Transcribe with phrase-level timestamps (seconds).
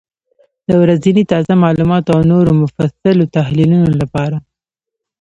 [0.67, 4.37] د ورځني تازه معلوماتو او نورو مفصلو تحلیلونو لپاره،